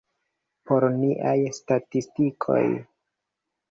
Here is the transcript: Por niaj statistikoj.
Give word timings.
Por 0.71 0.85
niaj 1.03 1.35
statistikoj. 1.59 2.63